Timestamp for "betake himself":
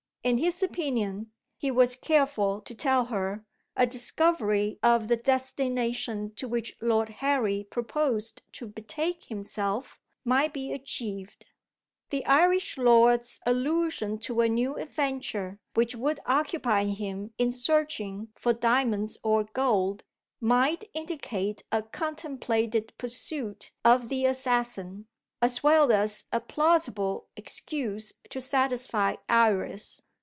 8.67-9.99